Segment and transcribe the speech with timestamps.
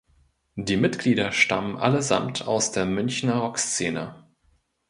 [0.55, 4.23] Die Mitglieder stammen allesamt aus der Münchner Rockszene.